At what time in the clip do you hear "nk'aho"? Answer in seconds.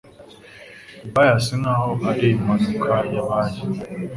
1.59-1.89